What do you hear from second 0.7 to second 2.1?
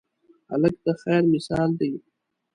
د خیر مثال دی.